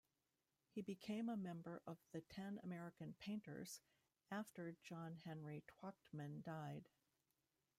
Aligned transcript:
He 0.73 0.81
became 0.81 1.29
a 1.29 1.37
member 1.37 1.83
of 1.85 1.99
the 2.11 2.21
Ten 2.21 2.59
American 2.63 3.13
Painters 3.19 3.81
after 4.31 4.75
John 4.83 5.13
Henry 5.23 5.63
Twachtman 5.79 6.41
died. 6.43 6.89